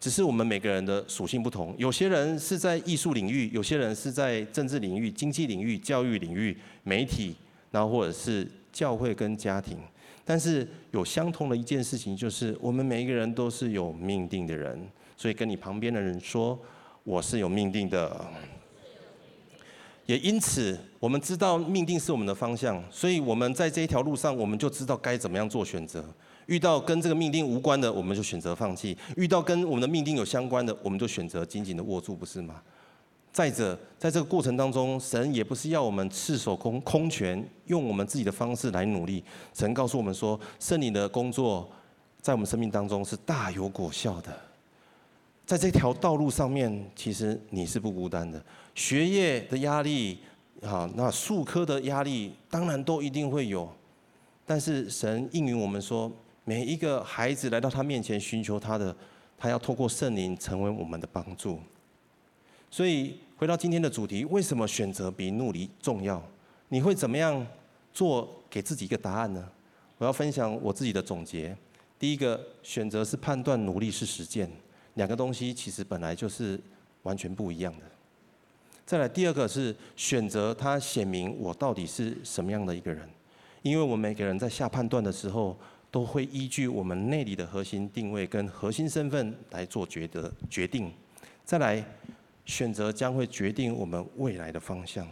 [0.00, 7.34] 只是我们每个人的属性不同，有些人是在艺术领域，有些人是在政治领域、经济领域、教育领域、媒体，
[7.74, 9.76] 然后或者是教会跟家庭。
[10.24, 14.80] 但是有相同的一件事情，就是我们每一个人都是有命定的人。
[15.16, 16.56] 所以跟你旁边的人说，
[17.02, 18.24] 我是有命定的。
[20.06, 26.04] 也因此，我们知道命定是我们的方向，所以我们在这一条路上，我们就知道该怎么样做选择。
[26.46, 32.62] 遇到跟这个命定无关的，我们就选择放弃；遇到跟我们的命定有相关的，我们就选择紧紧的握住，不是吗？
[33.34, 39.24] 再者，在这个过程当中，神也不是要我们赤手空空拳，用我们自己的方式来努力。
[39.52, 41.68] 神告诉我们说，圣灵的工作
[42.22, 44.32] 在我们生命当中是大有果效的。
[45.44, 48.40] 在这条道路上面，其实你是不孤单的。
[48.76, 50.20] 学业的压力，
[50.62, 53.68] 好，那数科的压力，当然都一定会有。
[54.46, 56.08] 但是神应允我们说。
[56.46, 58.94] 每一个孩子来到他面前寻求他的，
[59.38, 61.58] 他要透过圣灵成为我们的帮助。
[62.74, 66.20] 所以回到今天的主题，为什么选择比努力重要？
[66.70, 67.46] 你会怎么样
[67.92, 68.28] 做？
[68.50, 69.48] 给自己一个答案呢？
[69.96, 71.56] 我要分享我自己的总结。
[72.00, 74.50] 第一个选择是判断，努力是实践，
[74.94, 76.58] 两个东西其实本来就是
[77.04, 77.84] 完全不一样的。
[78.84, 83.08] 再来第二个是选择，它显明我到底是什么样的一个人，
[83.62, 85.56] 因为我们每个人在下判断的时候。
[85.92, 90.92] 都会依据我们内里的核心定位跟核心身份来做决的决定，
[91.44, 91.84] 再来
[92.44, 95.06] 选择将会决定我们未来的方向。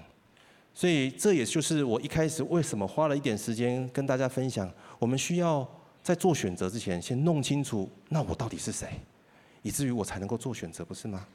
[0.75, 5.69] 所以这也就是我一开始为什么花了一点时间跟大家分享，我们需要
[6.03, 8.89] 在做选择之前先弄清楚，那我到底是谁，
[9.63, 11.27] 以至于我才能够做选择，不是吗？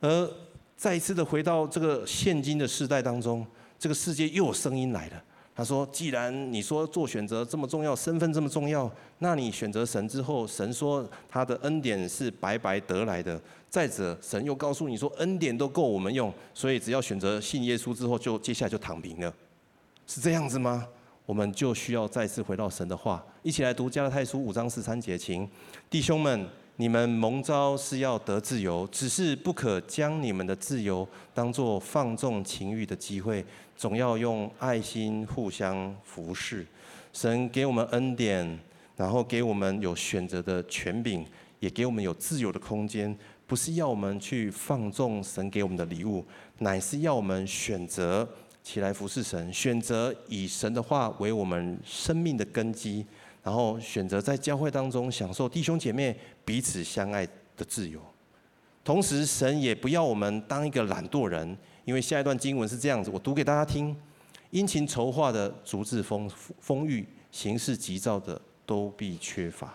[0.00, 0.30] 而
[0.76, 3.46] 再一次的回到这个现今的世代当中，
[3.78, 5.24] 这个世界又有声音来了。
[5.56, 13.40] 他说：“既然你说做选择这么重要，身份这么重要，那你选择神之后，神说他的恩典是白白得来的。
[13.70, 19.32] 再者，神又告诉你说恩典都够我们用，所以只要选择信耶稣之后，就接下来就躺平了，
[20.06, 20.88] 是这样子吗？
[21.24, 25.48] 我们就需要再次回到神的话，一起来读加拉太书五章十三节，请
[25.88, 26.44] 弟兄们。”
[26.76, 33.44] 你们蒙召是要得自由，只是不可将你们的自由当作放纵情欲的机会，
[33.76, 36.66] 总要用爱心互相服侍。
[37.12, 38.58] 神给我们恩典，
[38.96, 41.24] 然后给我们有选择的权柄，
[41.60, 46.26] 也给我们有自由的空间，不是要我们去放纵神给我们的礼物，
[46.58, 48.28] 乃是要我们选择
[48.64, 53.06] 起来服侍神，选择以神的话为我们生命的根基。
[53.44, 57.26] 然后选择在教会当中享受弟兄姐妹彼此相爱
[57.56, 58.00] 的自由，
[58.84, 63.96] 同时神也不要我们当一个懒惰人，因为下一段经文是这样子，我读给大家听：
[64.50, 69.74] 殷勤筹划的足智丰丰裕，行事急躁的都必缺乏。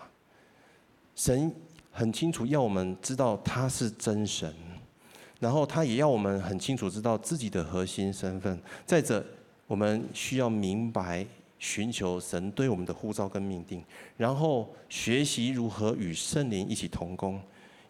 [1.16, 1.52] 神
[1.90, 4.54] 很清楚要我们知道他是真神，
[5.38, 8.58] 然后他也要我们很清楚知道自己的核心身份。
[8.86, 9.24] 再者，
[9.66, 11.26] 我们需要明白。
[11.60, 13.84] 寻求神对我们的呼召跟命定，
[14.16, 17.40] 然后学习如何与圣灵一起同工，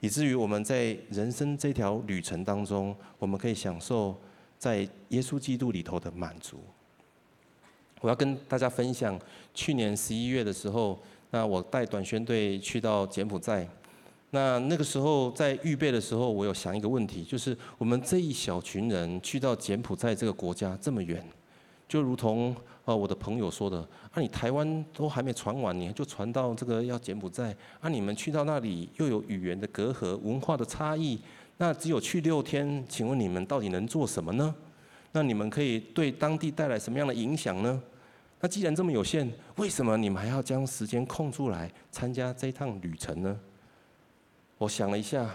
[0.00, 4.14] 以至于我们在人生这条旅程当中，我们可以享受
[4.58, 6.58] 在耶稣基督里头的满足。
[8.00, 9.18] 我要跟大家分享，
[9.54, 10.98] 去年十一月的时候，
[11.30, 13.68] 那我带短宣队去到柬埔寨，
[14.30, 21.24] 那那个时候在预备的时候，我有想一个问题，就是我们这一小群人去到柬埔寨这个国家这么远，
[21.90, 23.76] 就如同呃我的朋友说的，
[24.12, 31.20] 啊你台湾都还没传完，你就传到这个要柬埔寨，啊你们去到那里又有语言的隔阂、文化的差异，
[31.56, 34.54] 那只有去六天，请问你们到底能做什么呢？
[35.10, 37.82] 那你们可以对当地带来什么样的影响呢？
[38.38, 43.36] 那既然这么有限，为什么你们还要将时间空出来参加这趟旅程呢？
[44.58, 45.28] 我想了一下，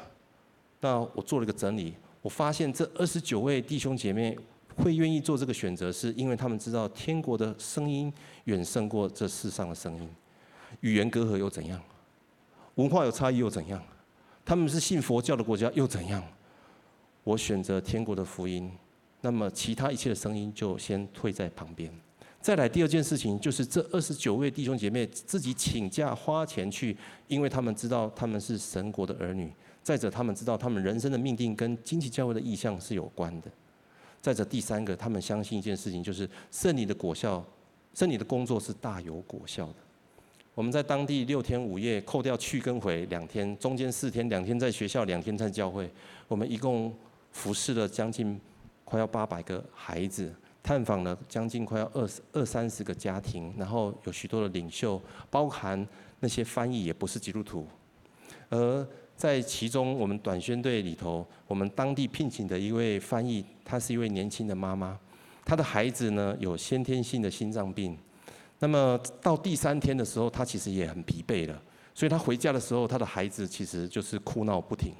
[0.80, 4.38] 那我做了一个整理，我发现这二十九位弟兄姐妹
[4.78, 8.12] 会愿意做这个选择，是因为他们知道天国的声音
[8.46, 10.10] 远胜过这世上的声音。
[10.82, 11.82] 语言隔阂又怎样？
[12.76, 13.82] 文化有差异又怎样？
[14.44, 16.24] 他们是信佛教的国家又怎样？
[17.24, 18.72] 我选择天国的福音，
[19.22, 21.92] 那么其他一切的声音就先退在旁边。
[22.40, 26.96] 再来第二件事情，就是这二十九位弟兄姐妹自己请假花钱去，
[27.28, 29.52] 因为他们知道他们是神国的儿女。
[29.82, 33.50] 再者，他们知道他们人生的命定跟经济教会的意向是有关的。
[34.26, 37.46] 再者，第三个，他们相信一件事情，就是圣灵的果效，
[37.94, 39.76] 圣灵的工作是大有果效的。
[40.56, 45.88] 我们在当地六天五夜，扣掉去跟回两天，中间四天，两天在学校，两天在教会，
[46.28, 46.92] 我们一共
[47.34, 48.42] 服侍了将近
[48.84, 50.34] 快要八百个孩子。
[50.64, 55.00] 探访了将近快要二十二三十个家庭，然后有许多的领袖，
[55.30, 55.88] 包含
[56.20, 57.68] 那些翻译也不是基督徒。
[58.50, 65.00] 而在其中，我们短宣队里头，我们当地聘请的一位翻译，她是一位年轻的妈妈，
[65.46, 67.98] 她的孩子呢有先天性的心脏病。
[68.60, 71.62] 那么到第三天的时候，她其实也很疲惫了，
[71.94, 74.94] 所以她回家的时候，她的孩子其实就是哭闹不停。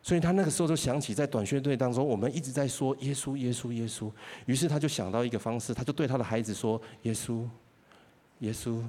[0.00, 4.10] 所以她那个时候就想起，在短宣队当中，我们一直在说耶稣、耶稣、耶稣。
[4.46, 7.44] 于是她就想到一个方式，她就对她的孩子说：“耶稣，
[8.38, 8.80] 耶稣，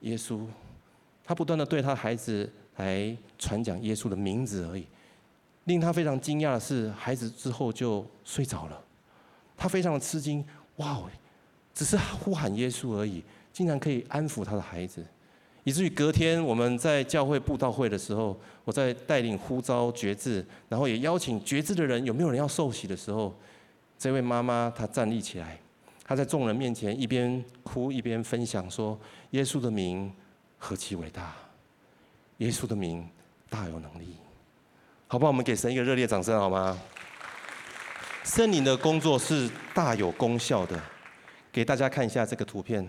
[0.00, 0.46] 耶稣。”
[1.22, 2.50] 她不断的对她的孩子
[2.80, 4.86] 来传讲耶稣的名字而已。
[5.64, 8.82] 令他非常惊讶的是，孩子之后就睡着了。
[9.56, 10.44] 他非常的吃惊，
[10.76, 11.02] 哇，
[11.74, 13.22] 只是呼喊耶稣而已，
[13.52, 15.04] 竟然可以安抚他的孩子。
[15.62, 23.34] 以至于隔天我们在教会布道会的时候，我在带领呼召决志，然后也邀请决志的人，有没有人要受洗的时候，
[23.98, 25.60] 这位妈妈她站立起来，
[26.02, 28.98] 她在众人面前一边哭一边分享说
[29.32, 30.10] ：“耶稣的名
[30.56, 31.36] 何其伟大，
[32.40, 33.08] 耶稣的名
[33.48, 34.16] 大有能力。”
[35.08, 35.30] 好不好？
[35.30, 36.78] 我们给神一个热烈掌声好吗？
[38.22, 40.80] 圣灵的工作是大有功效的，
[41.50, 42.88] 给大家看一下这个图片。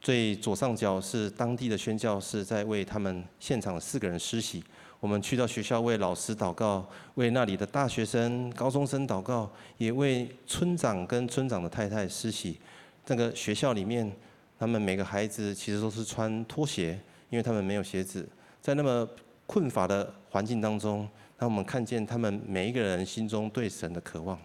[0.00, 4.64] 最左上角是当地的宣教士在为他们现场四个人施洗。
[4.98, 6.84] 我们去到学校为老师祷告，
[7.14, 9.48] 为那里的大学生、高中生祷告，
[9.78, 12.58] 也为村长跟村长的太太施洗。
[13.06, 14.10] 这个学校里面，
[14.58, 16.98] 他们每个孩子其实都是穿拖鞋，
[17.30, 18.28] 因为他们没有鞋子。
[18.62, 19.06] 在那么
[19.46, 21.06] 困乏的环境当中，
[21.36, 24.38] 让我们看见他们每一个人心中对神的渴望。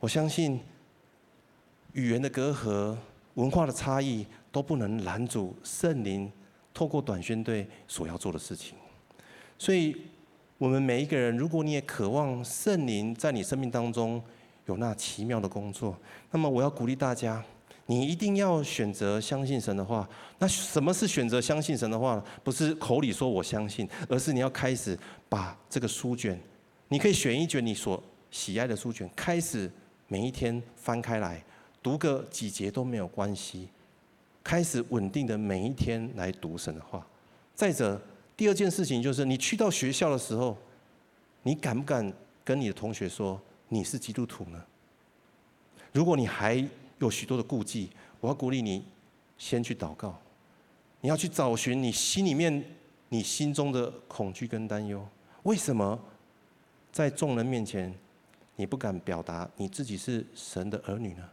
[0.00, 0.60] 我相信
[1.94, 2.94] 语言的隔阂、
[3.36, 4.26] 文化的差异。
[4.54, 6.30] 都不能拦阻圣灵
[6.72, 8.76] 透过短宣队所要做的事情。
[9.58, 9.96] 所以，
[10.58, 14.22] 我们每一个人，如果你也渴望圣灵在你生命当中
[14.66, 15.98] 有那奇妙的工作，
[16.30, 17.44] 那么我要鼓励大家，
[17.86, 20.08] 你一定要选择相信神的话。
[20.38, 22.24] 那什么是选择相信神的话呢？
[22.42, 26.38] 不是口里说我相信，而是你要开始把这个书卷，
[26.88, 29.70] 你可以选一卷你所喜爱的书卷，开始
[30.08, 31.42] 每一天翻开来
[31.82, 33.68] 读个几节都没有关系。
[34.42, 37.06] 开始稳定的每一天来读神的话。
[37.54, 37.98] 再者，
[38.36, 40.56] 第二件事情就是，你去到学校的时候，
[41.44, 42.12] 你敢不敢
[42.44, 44.62] 跟你的同学说你是基督徒呢？
[45.92, 46.62] 如果你还
[46.98, 47.90] 有许多的顾忌，
[48.20, 48.84] 我要鼓励你
[49.38, 50.18] 先去祷告。
[51.00, 52.64] 你要去找寻你心里面
[53.08, 55.06] 你心中的恐惧跟担忧。
[55.42, 55.98] 为什么
[56.92, 57.94] 在众人面前
[58.56, 61.28] 你不敢表达你自己是神的儿女呢？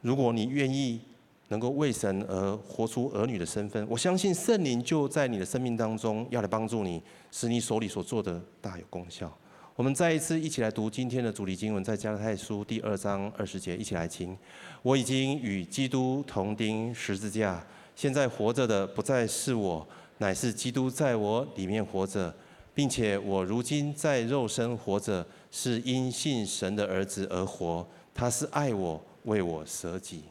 [0.00, 1.00] 如果你愿意。
[1.48, 9.30] 能够为神而活出儿女的身份，我相信圣灵就在你的生命当中，要来帮助你，使你手里所做的大有功效。
[9.76, 14.38] 我们再一次一起来读今天的主题经文，在加拉太书第二章二十节，一起来听。
[14.82, 17.60] 我已经与基督同钉十字架，
[17.96, 19.84] 现在活着的不再是我，
[20.18, 22.32] 乃是基督在我里面活着，
[22.72, 30.22] 并且我如今在肉身活着，是因信神的儿子而活，他是爱我，为我舍己。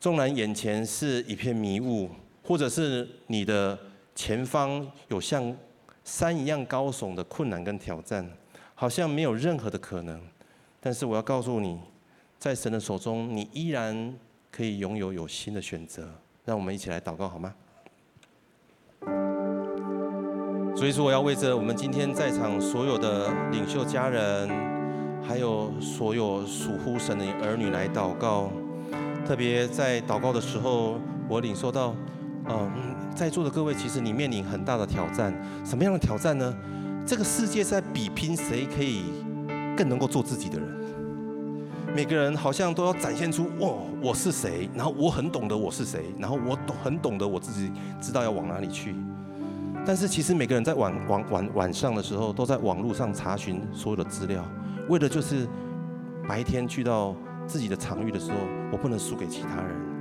[0.00, 2.08] 纵然眼前是一片迷雾，
[2.42, 3.78] 或者是你的
[4.14, 5.54] 前方有像
[6.04, 8.28] 山一样高耸的困难跟挑战，
[8.74, 10.20] 好像没有任何的可能，
[10.80, 11.78] 但是我要告诉你，
[12.38, 14.14] 在神的手中，你依然
[14.50, 16.08] 可以拥有有新的选择。
[16.44, 17.54] 让我们一起来祷告好吗？
[20.74, 24.48] 所以说，我要为着我们今天在场所有的领袖家人，
[25.22, 28.50] 还有所有属乎神的儿女来祷告。
[29.24, 30.98] 特别在祷告的时候，
[31.28, 31.94] 我领受到，
[32.48, 32.70] 嗯，
[33.14, 35.32] 在座的各位，其实你面临很大的挑战。
[35.64, 36.54] 什么样的挑战呢？
[37.06, 39.04] 这个世界在比拼谁可以
[39.76, 40.68] 更能够做自己的人。
[41.94, 43.68] 每个人好像都要展现出，哇，
[44.00, 47.70] 我是谁，然后我很懂得我是谁，然后我懂很懂得我自己
[48.00, 48.94] 知道要往哪里去。
[49.84, 54.44] 但是其实每个人在晚晚晚晚上的时候，都在网络上查询所有的资料，
[54.88, 55.46] 为的就是
[56.26, 57.14] 白天去到
[57.46, 58.38] 自己的场域的时候，
[58.72, 59.91] 我不能输给其他人。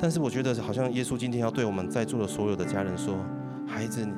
[0.00, 3.16] 但是我觉得好像耶稣今天要对我们在座的所有的家人说，
[3.66, 4.08] 孩子，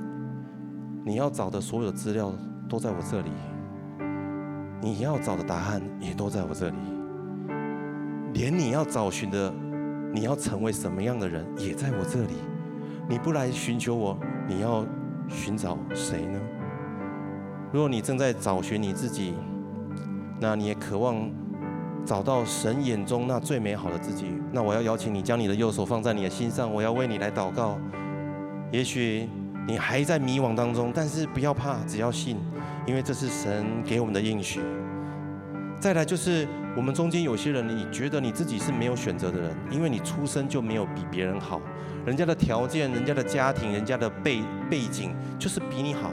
[1.05, 2.33] 你要找的所有资料
[2.69, 3.31] 都在我这里。
[4.81, 6.77] 你要找的答案也都在我这里，
[8.33, 9.53] 连你要找寻的，
[10.13, 12.35] 你要成为什么样的人也在我这里。
[13.09, 14.17] 你不来寻求我，
[14.49, 14.87] 你要
[15.29, 16.41] 寻找谁呢？
[17.73, 19.35] 如果你正在找寻你自己，
[20.41, 21.31] 那你也渴望
[22.05, 27.79] 找到神眼中那最美好的自己，那我要邀请你将你的右手放在你的心上，我要为你来祷告。
[28.71, 29.29] 也许
[29.69, 32.37] 你还在迷惘当中，但是不要怕，只要信。
[32.85, 34.61] 因为这是神给我们的应许。
[35.79, 41.61] 再来就是我们中间有些人，你觉得你自己是没有选择的人，因为你出生就没有比别人好，
[42.05, 46.11] 人家的条件、人家的家庭、人家的背背景就是比你好，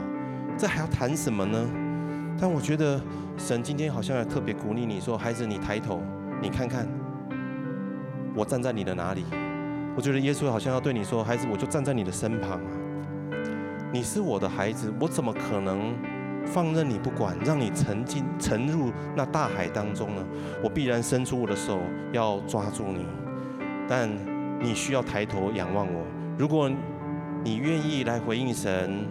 [0.56, 1.58] 这还要谈什么呢？
[2.40, 2.98] 但我觉得
[3.36, 6.00] 神今天好像要特别鼓励你说：“孩子，你抬头，
[6.40, 6.88] 你看看，
[8.34, 9.24] 我站在你的哪里？”
[9.94, 12.72] 我觉得耶稣好像要对你说：“孩子，我就站在你的身旁啊，
[13.92, 15.94] 你是我的孩子，我怎么可能？”
[16.46, 20.26] 放任你不管，让你沉进沉入那大海当中呢？
[20.64, 21.78] 我必然伸出我的手
[22.12, 23.06] 要抓住你，
[23.86, 24.08] 但
[24.58, 26.02] 你需要抬头仰望我。
[26.38, 26.68] 如果
[27.44, 29.06] 你愿意来回应神，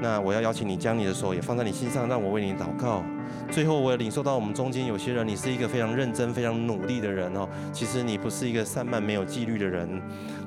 [0.00, 3.02] 那我要邀请你将你的手也放在你心上，让我为你祷告。
[3.50, 7.48] 最后，我也领受到我们中间有些人，你是一个非常认真、非常努力的人哦。
[7.72, 9.88] 其实你不是一个散漫、没有纪律的人，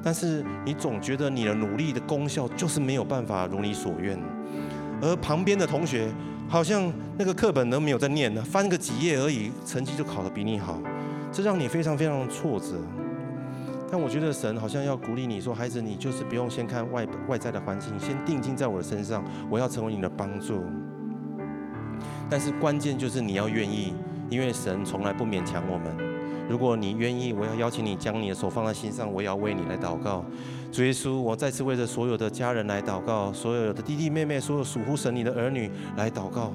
[0.03, 4.19] 但是你总觉得你的努力的功效就是没有办法如你所愿。
[5.01, 6.09] 而旁边的同学
[6.47, 10.77] 好像那个课本都没有在念呢，翻个几页而已，成绩就考得比你好，
[11.31, 12.75] 这让你非常非常挫折。
[13.91, 20.63] 但我觉得神好像要鼓励你说：“孩子，你就是不用先看外外在的环境，先定睛在我的身上，我要成为你的帮助。”
[22.29, 23.93] 但是关键就是你要愿意，
[24.29, 26.08] 因为神从来不勉强我们。
[26.49, 30.25] 如果你愿意，我要邀请你将你的手放在心上，我也要为你来祷告。
[30.71, 36.51] 主耶稣，我再次为着所有的家人来祷告，所有的弟弟妹妹，所有属乎神你的儿女来祷告。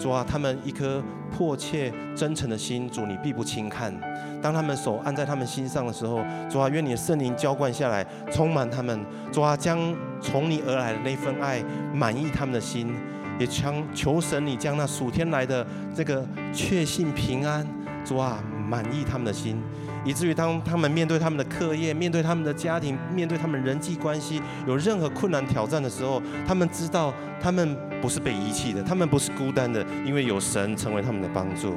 [0.00, 3.94] 主啊，他们一颗迫切真诚的心，主你必不轻看。
[4.42, 6.20] 当他们手按在他们心上的时候，
[6.50, 8.98] 主啊，愿你的圣灵浇灌下来，充满他们。
[9.30, 9.78] 主啊，将
[10.22, 12.94] 从你而来的那份爱满意他们的心，
[13.38, 17.66] 也求求神你将那属天来的这个确信平安，
[18.06, 18.42] 主啊。
[18.68, 19.60] 满意他们的心，
[20.04, 31.74] 以至于当他们面对他们的课业、面对他们的家庭、面对他们人际关系有任何困难挑战的时候，他们知道他们不是被遗弃的，他们不是孤单的，因为有神成为他们的帮助。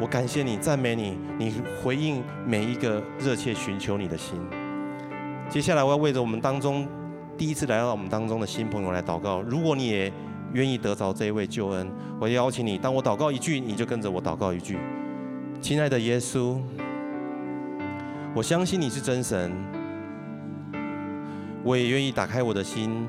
[0.00, 4.38] 我感谢你，赞美你，你回应每一个热切寻求你的心。
[5.48, 6.86] 接下来，我要为着我们当中
[7.38, 9.40] 第一次来到我们当中的新朋友来祷告。
[9.42, 10.12] 如果你也
[10.52, 11.88] 愿意得着这一位救恩，
[12.20, 14.78] 我邀请你，当我祷告一句，你就跟着我祷告一句。
[15.64, 16.58] 亲爱的耶稣，
[18.34, 19.50] 我相信你是真神，
[21.62, 23.08] 我也愿意打开我的心，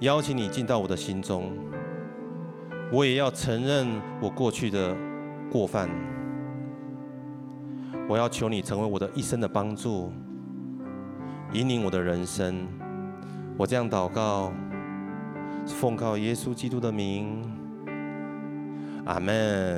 [0.00, 1.52] 邀请你进到我的心中。
[2.90, 3.86] 我也要承认
[4.22, 4.96] 我过去的
[5.50, 5.90] 过犯，
[8.08, 10.10] 我要求你成为我的一生的帮助，
[11.52, 12.66] 引领我的人生。
[13.58, 14.50] 我这样祷告，
[15.66, 17.44] 奉靠耶稣基督的名，
[19.04, 19.74] 阿门。